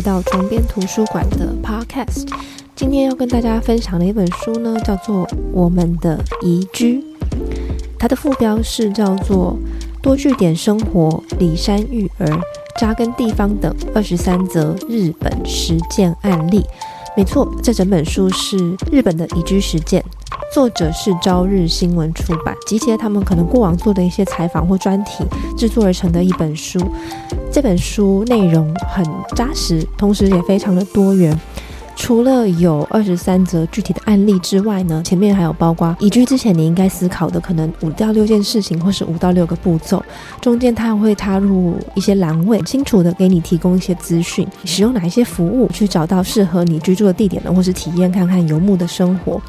[0.00, 2.26] 来到床边图书馆的 Podcast。
[2.74, 7.02] 今天要跟大家分享的一本书呢，叫做《我们的宜居》，
[7.98, 9.54] 它的副标是叫做
[10.02, 12.26] 《多据点生活、里山育儿、
[12.78, 16.60] 扎根地方等二十三则日本实践案例》。
[17.14, 20.02] 没错，这整本书是日本的宜居实践。
[20.52, 25.24] 作者是朝日新闻出版，集结他们可能过往做的一些采访或专题，
[25.56, 26.80] 制作而成的一本书。
[27.52, 29.04] 这本书内容很
[29.36, 31.38] 扎实，同时也非常的多元。
[31.94, 40.02] 除了有二十三则具体的案例之外呢，前面还有包括移居之前你应该思考的可能五到六件事情，或是五到六个步骤。
[40.40, 49.40] 中间它会插入一些栏位，清楚的给你提供一些资讯，使用哪一些服务去找到适合你居住的地点呢，或是体验看看游牧的生活。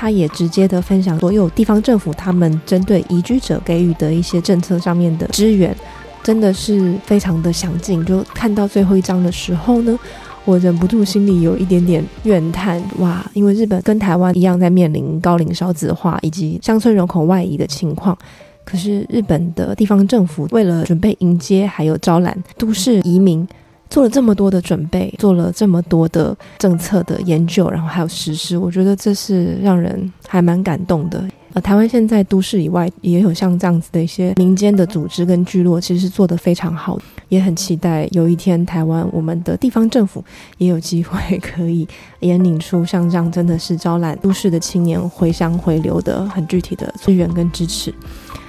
[0.00, 5.76] 他也直接的分享所有地方政府他们针对移居者给予的一些政策上面的支援，
[6.22, 8.04] 真的是非常的详尽。
[8.04, 9.98] 就看到最后一章的时候呢，
[10.44, 18.16] 我忍不住心里有一点点怨叹哇，因为日本跟台湾一样在面临高龄少子化以及乡村人口外移的情况，
[18.64, 23.44] 可是日本的地方政府为了准备迎接还有招揽都市移民。
[23.90, 31.22] 做了这么多的准备，做了这么多的政策的研究，然后还有实施，我觉得这是让人还蛮感动的。
[31.54, 36.98] 呃，台湾现在都市以外也有像这样子的一些民间的组织跟聚落，其实是做得非常好，
[37.30, 40.22] 也很期待有一天台湾我们的地方政府
[40.58, 41.88] 也有机会可以
[42.20, 47.92] 引领出像这样真的是招揽都市的青年回乡回流的很具体的资源跟支持。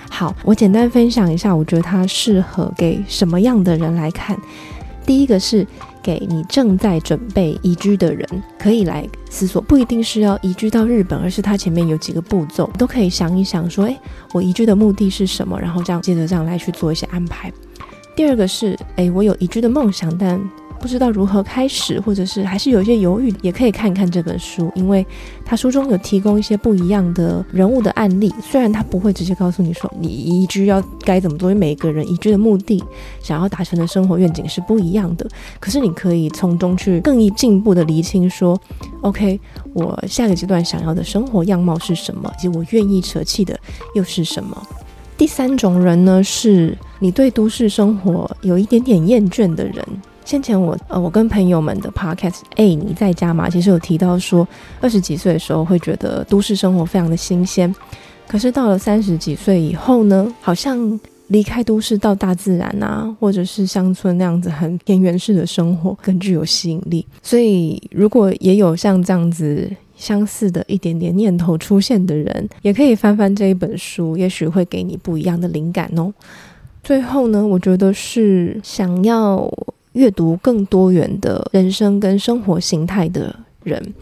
[0.10, 4.38] 好，我简单分享一下，我觉得它适合给什么样的人来看。
[5.10, 5.66] 第一个是
[6.04, 8.30] 给你正在准备移居的人，
[8.60, 13.98] 可以来思索，不一定是要移居到日本，而是它前面有几个步骤，都可以想一想，说，诶，
[14.34, 15.60] 我移居的目的是什么？
[15.60, 17.52] 然后这样接着这样来去做一些安排。
[18.16, 20.40] 第二个是，诶，我有移居的梦想，但
[20.82, 25.06] 不知道如何开始，或者是还是有一些犹豫，也可以看一看这本书，因为
[25.46, 28.34] 它书中有提供一些不一样的人物的案例。
[28.42, 32.84] 虽然他不会直接告诉你说你移居要该怎么做，因为每个人移居的目的、
[33.22, 35.28] 想要达成的生活愿景是不一样的。
[35.60, 38.60] 可是你可以从中去更一进一步的厘清说
[39.02, 39.40] ，OK，
[39.74, 43.60] 我下个阶段想要的生活样貌是什么，以及我愿意舍弃的
[43.94, 44.56] 又是什么。
[45.18, 49.86] 第三种人呢，是你对都市生活有一点点厌倦的人。
[50.30, 53.50] 先前我呃，我跟朋友们的 podcast，哎，你在家吗？
[53.50, 54.48] 其实有提到说，
[54.80, 57.74] 二十几岁的时候会觉得都市生活非常的新鲜，
[58.28, 67.04] 可是到了三十几岁以后呢，好像离开都市到大自然啊，或者是乡村那样子很田园式的生活更具有吸引力。
[67.24, 76.14] 所以如果也有像这样子相似的一点点念头出现的人，也可以翻翻这一本书，也许会给你不一样的灵感哦。
[76.84, 79.52] 最后呢，我觉得是想要。
[79.94, 83.94] 阅读更多元的人生跟生活形态的人，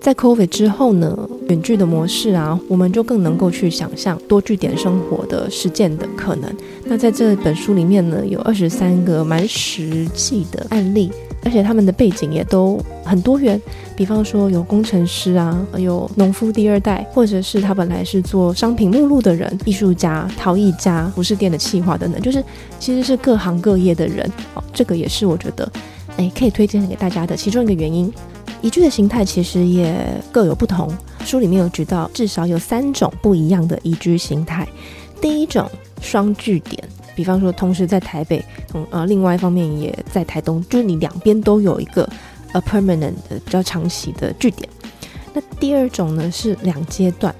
[0.00, 6.54] 在 COVID 之后呢，远距的模式啊，我们就更能够去想象多据点生活的实践的可能。
[6.84, 11.10] 那在这本书里面呢，有二十三个蛮实际的案例。
[11.44, 13.60] 而且他们的背景也都很多元，
[13.94, 22.42] 比方说有工程师啊，有农夫第二代，或者是他本来是做商品目录的人，艺术家、陶艺家、服饰店的企划等等，就是
[22.78, 24.28] 其实是各行各业的人。
[24.54, 25.70] 哦，这个也是我觉得，
[26.16, 28.12] 哎，可以推荐给大家的其中一个原因。
[28.62, 29.94] 宜居的形态其实也
[30.32, 30.90] 各有不同，
[31.24, 34.66] 书里面有举到至少有三种不一样的宜居形态。
[35.20, 36.82] 第一种双据点。
[37.14, 42.08] 比方说，同时在台北，同呃，另外一方面也在台东，就是你两边都有一个
[42.52, 44.68] 呃 permanent 的比较长期的据点。
[45.32, 47.34] 那第二种呢是两阶段，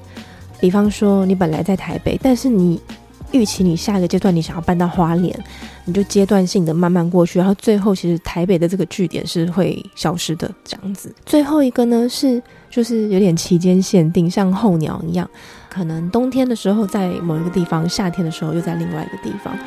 [0.61, 2.81] 比方说你本来在台北，但是你
[3.34, 5.37] 预期你下一个阶段你想要搬到花莲，
[5.84, 11.12] 你就阶段性的慢慢过去，然后最后其实台北的这个据点是会消失的这样子。
[11.27, 12.41] 最后一个呢是
[12.71, 15.28] 就是有点期间限定，像候鸟一样。
[15.69, 19.59] 可能冬天的时候在某一个地方，夏天的时候又在另外一个地方。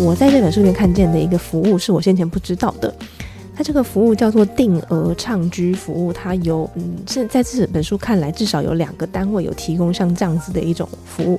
[0.00, 2.92] 我在这本书里面看见的一个服务，是我先前不知道的。
[3.62, 11.38] 这个服务叫做定额畅居服务，它有嗯，现在这本书看来至少有两个单位有提供像这样子的一种服务，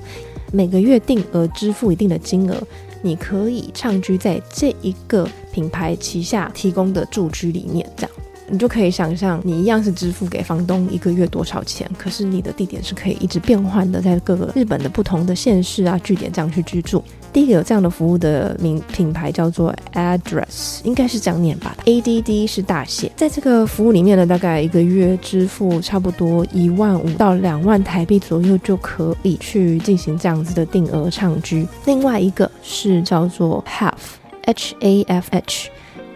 [0.51, 2.55] 每个月定额支付一定的金额。
[3.01, 8.11] 你可以畅居在这一个品牌旗下提供的住居里面，这样
[8.47, 17.03] 你就可以想象，你一样是支付给房东一个月多少钱，可是你的地点是可以一直变换的，在各个日本的不同的县市啊据点这样去居住。
[17.33, 23.11] 第一个有这样的服务的名品牌叫做 Address，应该是这样念吧？A D D 是大写。
[23.15, 31.67] 在这个服务里面呢，大概一个月支付差不多一万五到两万台币左右就可以去进行这样子的定额唱居。
[31.85, 35.69] 另外一个是叫做 Half，H A F H。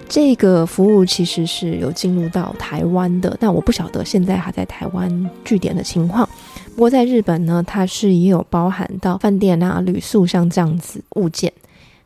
[0.07, 6.29] 这个服务其实是有进入到台湾的，但我不晓得现在还在台湾据点的情况。
[6.77, 11.51] 不过在日本呢，它是也有包含到饭店啊、旅宿像这样子物件。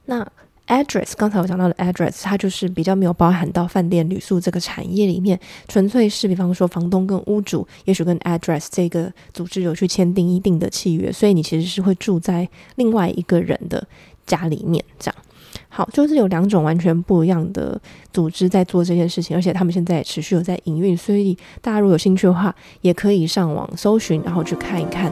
[0.05, 0.25] 那
[0.67, 5.37] address 刚才我讲到的 address，它就是比较没有包含到饭店、旅宿这个产业里面，
[5.67, 13.85] 纯粹是比方说房东跟屋主，也许跟 address 这个组织有去签订一定的契约，所以你其实是会住在另外一个人的
[14.25, 15.15] 家里面这样。
[15.73, 17.79] 好，就是有两种完全不一样的
[18.11, 25.09] 组织在做这件事情，而且他们现在持续有在营运，所以大家如果有兴趣的话，也可以上网搜寻，然后去看一看。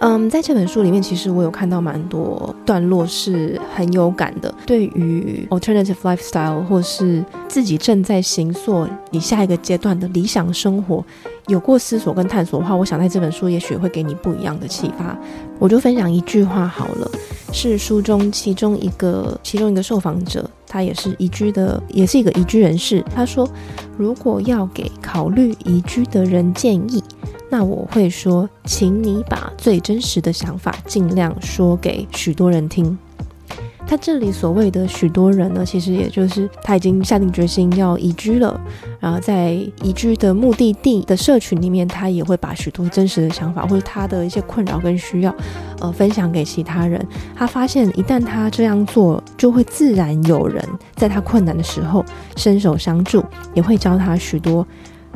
[0.00, 4.54] 嗯，在这本书里面，其实我有看到蛮多段落是很有感的。
[4.66, 11.02] 对于 alternative lifestyle 或是自己正在行塑你下一个阶段的理想生活，
[11.46, 15.16] 有过思索跟探索的话，我想在这本书也许会给你不一样的启发。
[15.58, 17.10] 我就分享一句话好了，
[17.52, 23.04] 是书中其中一个其中一个受访者，他也是移居的，也是一个移居人士。
[23.14, 23.48] 他说，
[23.98, 27.02] 如果要给考虑移居的人建议。
[27.50, 32.98] 那我会说，请你把最真实的想法尽量说给许多人听。
[33.86, 38.58] 他这里所谓的许多人呢，其实也就是他已经下定决心要移居了，
[38.98, 39.52] 然后在
[39.82, 45.34] 移居的目的地的社群里面，他也会把许多真实的想法或者他的一些困扰跟需要，
[45.80, 47.04] 呃，分享给其他人。
[47.36, 50.66] 他发现一旦他这样做，就会自然有人
[50.96, 52.04] 在他困难的时候
[52.36, 54.66] 伸手相助，也会教他许多。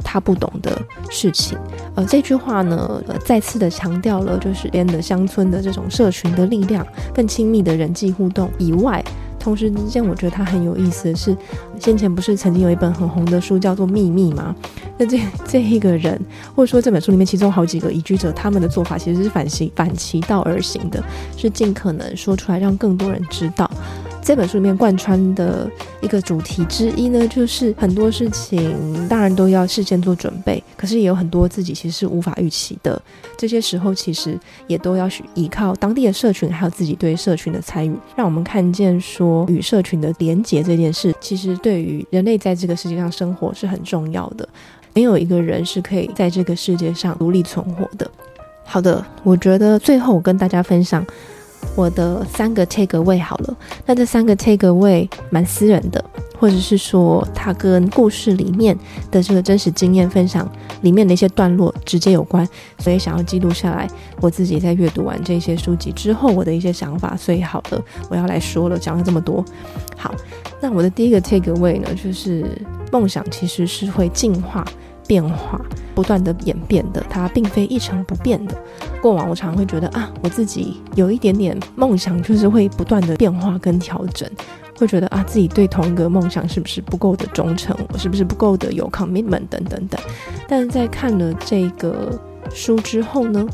[0.03, 0.81] 他不懂的
[1.11, 1.59] 事情，
[1.95, 9.05] 呃，这句话呢，呃，再次的强调了，就是连的乡村的这种社群的力量，更亲密的人际互动以外，
[9.39, 11.37] 同时之间，我觉得他很有意思的是，
[11.79, 14.55] 先前不是曾经有一本很红的书叫做《秘密》吗？
[14.97, 16.21] 那这 这一个人，
[16.55, 21.03] 或者说这本书里面其中好几个移居者，他们的做法其实是反其反其道而行的，
[21.37, 23.71] 是尽可能说出来，让更多人知道。
[24.29, 25.67] 这本书里面贯穿的
[26.03, 33.01] 一个主题之一呢，就是很多事情当然都要事先做准备，可是也有很多自己其实是无法预期的。
[33.39, 44.47] 这些时候其实也都要去依靠当地的社群，还有自己对社群的参与，让我们看见说与社群的连结这件事，其实对于人类在这个世界上生活是很重要的。
[44.93, 48.07] 没有一个人是可以在这个世界上独立存活的。
[48.63, 51.03] 好的，我觉得最后我跟大家分享。
[51.75, 53.57] 我的三个 take away 好了，
[53.87, 56.05] 那这三个 take away 蛮私人的，
[56.37, 58.77] 或者是说它跟故事里面
[59.11, 60.51] 的这个真实经验分享
[60.83, 62.47] 里面的一些段落直接有关，
[62.79, 63.89] 所以想要记录下来
[64.21, 67.17] 我自己在阅读完这些书籍之后我的一些想法。
[67.17, 67.81] 所以好了，
[68.11, 69.45] 我要来说了，讲了这么多，
[69.97, 70.13] 好，
[70.61, 72.45] 那我的第一个 take away 呢，就是
[72.91, 74.67] 梦想其实是会进化。
[75.09, 75.61] 变化
[75.95, 78.55] 不断的演变的，它并非一成不变的。
[79.03, 84.31] 过往我常会觉得啊，我自己有一点点梦想，就是会不断的变化跟调整，
[84.77, 90.01] 会觉得啊，自己对同一个梦想是不是不够的忠诚，我是不是不够的有 commitment 等等等。
[90.47, 92.21] 但是在看了这个
[92.55, 93.45] 书之后呢？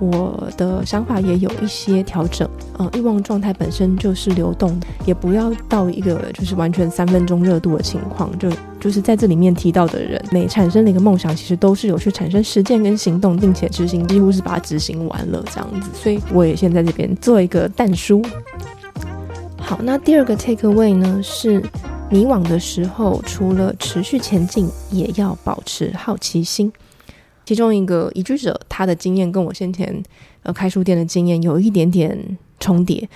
[0.00, 2.48] 我的想法也有一些调整，
[2.78, 8.50] 嗯，欲望状态本身就是流动的，也不要到一个就是完全三分钟热度的情况，就
[8.80, 18.20] 就是在这里面提到的人，每产生的一个梦想，其实都是有去产生实践跟行动，并且执行，几乎是把它执行完了这样子，所以我也先在这边做一个淡书。
[19.56, 21.62] 好，那第二个 take away 呢是
[22.10, 26.72] 迷惘的时候，除了持续前进，也要保持好奇心。
[27.44, 30.02] 其中一个移居者，他的经验跟我先前
[30.42, 33.08] 呃开书店的经验有一点点重叠。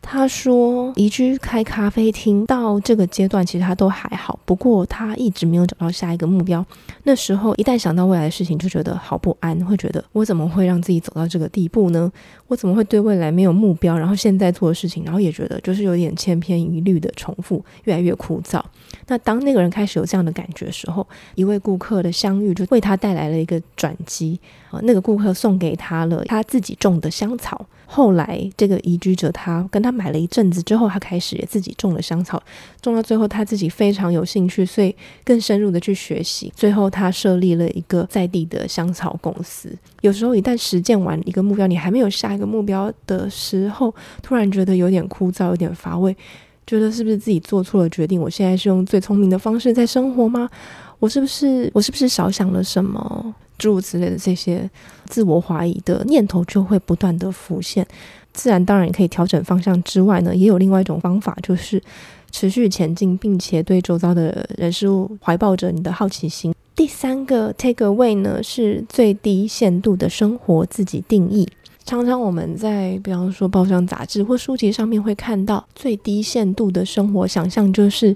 [0.00, 4.38] 他说，移居开咖啡厅到这个阶段，其实他都还好。
[4.46, 6.64] 不过他一直没有找到下一个目标。
[7.02, 12.10] 那时候一旦想到未来的事情，就觉得好不安，会觉得我怎么会让自己走到这个地步呢？
[12.46, 13.98] 我怎么会对未来没有目标？
[13.98, 18.62] 然后现在做的事情，然后也觉得就是有点千篇一律的重复，越来越枯燥。
[19.08, 24.40] 那当那个人开始有这样的感觉的时候，一位顾客的相遇就为他带来了一个转机
[24.70, 24.80] 啊。
[24.82, 27.66] 那个顾客送给他了他自己种的香草。
[27.90, 32.40] 后来，这个移居者他跟他买了一阵子之后，他开始也自己种了香草，
[32.82, 36.52] 种到最后他自己非常有兴趣，所以更深入的去学习。
[36.54, 39.74] 最后，他设立了一个在地的香草公司。
[40.02, 46.14] 有时候，一旦实践完一个目标，你还没有下一个目标的时候，突然觉得有点枯燥，有点乏味，
[46.66, 48.20] 觉得是不是自己做错了决定？
[48.20, 50.50] 我现在是用最聪明的方式在生活吗？
[50.98, 53.34] 我是不是我是不是少想了什么？
[53.56, 54.70] 诸如此类的这些
[55.06, 57.84] 自我怀疑的念头就会不断的浮现。
[58.32, 61.82] 自然当然也可以调整方向之外呢，也有另外一种方法，就是
[62.30, 66.54] 持续前进，并且对周遭的人事物怀抱着你的好奇心。
[66.76, 71.48] 第三个 take away 呢，是最低限度的生活自己定义。
[71.84, 78.14] 常常我们在比方说报章杂志或书籍上面会看到最低限度的生活想象，就是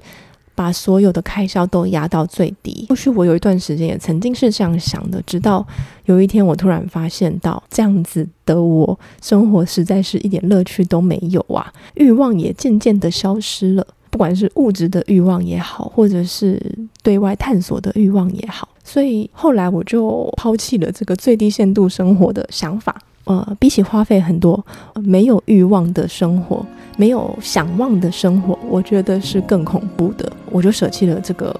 [0.62, 2.86] 把所有的开销都压到最低。
[2.88, 5.66] 或许我有一段时间也曾经是这样想的，直到
[6.04, 16.60] 有一天我突然发现到这样子的我生活实在是一点乐趣都没有啊，欲望也渐渐的消失了，不管是物质的欲望也好，或者是
[17.02, 22.96] 对外探索的欲望也好，所以后来我就抛弃了这个最低限度生活的想法。
[23.24, 24.64] 呃，比起花费很多
[24.94, 26.66] 没有欲望的生活，
[26.96, 30.30] 没有想望的生活，我觉得是更恐怖的。
[30.50, 31.54] 我就舍弃了这个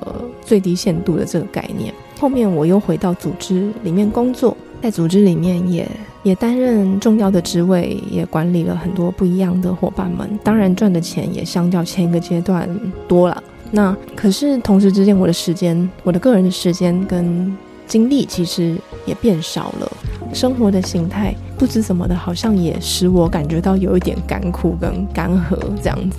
[0.44, 1.92] 最低限度的这个概念。
[2.18, 5.88] 后面我又回到组织里面工作，在组织里面也
[6.22, 10.38] 也担任重要的职位，也管理了很多不一样的伙伴们。
[10.44, 12.68] 当然赚的钱也相较前一个阶段
[13.08, 13.42] 多了。
[13.70, 19.90] 那可是同时之间，我的时间，我的个人的时间跟精力其实也变少了。
[20.32, 26.16] 生活的形态不知怎么的，好像也使我感觉到有一点干枯跟干涸这样子。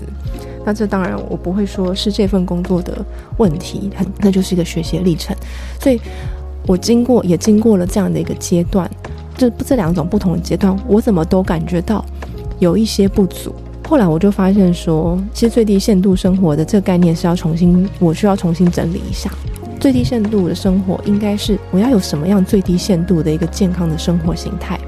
[0.64, 5.36] 那这当然我不会说是这份工作的问题，很那就是一个学习历程。
[5.82, 6.00] 所以
[6.66, 8.90] 我经过也经过了这样的一个阶段，
[9.38, 12.06] 这这两种不同的阶段，我怎么都感觉到
[12.60, 13.54] 有一些不足。
[13.86, 19.30] 后来我就发现说，其实最低限度生活的这个概念是要重新，我需要重新整理一下。
[19.78, 24.80] 最低限度的生活应该是我要有什么样最低限度的一个健康的生活形态？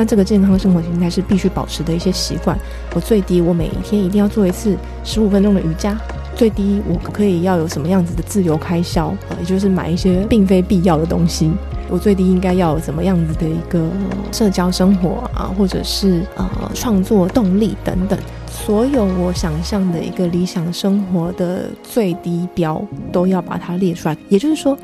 [0.00, 2.58] 那这个健康生活形态是必须保持的一些习惯。
[2.94, 5.94] 我最低我每一天一定要做一次十五分钟的瑜伽。
[6.34, 9.08] 最低我可以要有什么样子的自由开销？
[9.28, 11.50] 呃，也就是买一些并非必要的东西。
[11.90, 13.90] 我最低应该要有什么样子的一个
[14.32, 18.18] 社交生活啊，或者是呃创作动力等等。
[18.46, 24.74] 所有我想象的一个理想生活的最低标都要把它列出来，也就是说，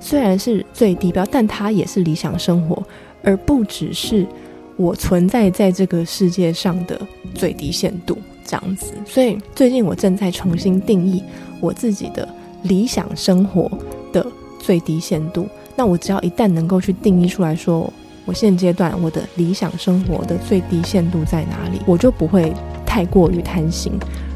[0.00, 2.82] 虽然是最低标，但它也是理想生活，
[3.22, 4.26] 而不只是
[4.76, 7.00] 我存在在这个世界上的
[7.34, 8.92] 最低限度这样子。
[9.06, 11.22] 所以最近我正在重新定义
[11.60, 12.28] 我自己的
[12.62, 13.70] 理想生活
[14.12, 14.26] 的
[14.58, 15.48] 最低限度。
[15.76, 17.92] 那我只要一旦能够去定义出来说，
[18.24, 22.52] 我现阶段我的理想生活的最低限度在哪里，我就不会。
[22.84, 23.90] 太过于贪心，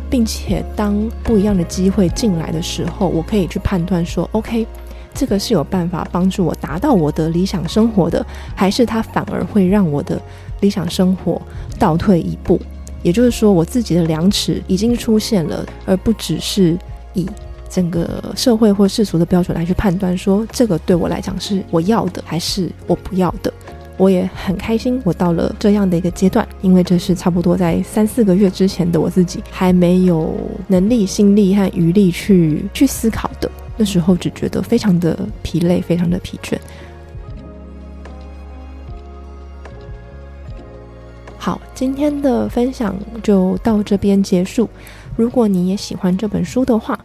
[0.08, 4.66] 并且当不一样的机会进来的时候，我可以去判断说，OK，
[5.16, 10.20] 这个是有办法帮助我达到我的理想生活的，还是它反而会让我的
[10.60, 11.40] 理想生活
[11.78, 12.60] 倒退一步？
[13.02, 16.76] 也就是说，我自己的量尺已经出现了，而不只是
[17.14, 17.26] 以
[17.70, 23.52] 整个社会或世俗的标准来去判断说，这个对我来讲是我要的，还是我不要的。
[23.96, 30.34] 我也很开心，我到了这样的一个阶段，因为这是差不多在三四个月之前的我自己还没有
[30.68, 33.50] 能力、心力和余力去去思考的。
[33.76, 36.58] 那时候只觉得非常的疲累，非常的疲倦。
[41.38, 44.68] 好，今天的分享就到这边结束。
[45.14, 46.98] 如果你也喜欢这本书的话，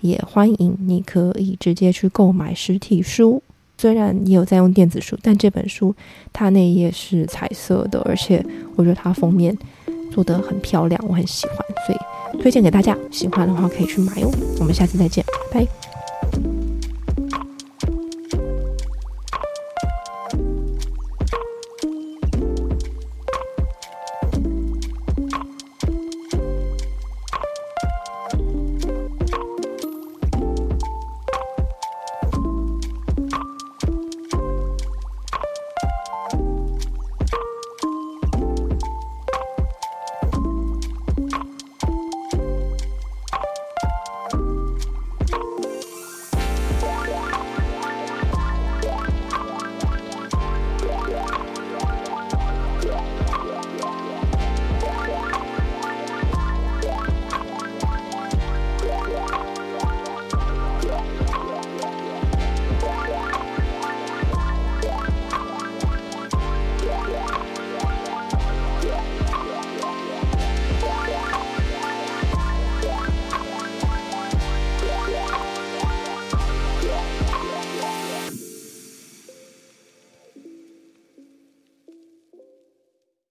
[0.00, 3.42] 也欢迎你可以直接去购买实体书。
[3.76, 5.94] 虽然也有在用电子书，但这本书
[6.32, 8.44] 它那页是彩色的，而且
[8.76, 9.56] 我觉得它封面
[10.12, 11.56] 做得很漂亮，我很喜欢，
[11.86, 12.96] 所以推荐给大家。
[13.10, 14.30] 喜欢的话可以去买哦。
[14.60, 15.87] 我们下次再见，拜。